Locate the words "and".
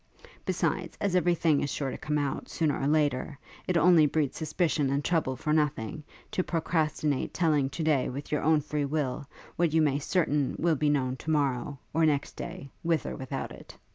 4.89-5.05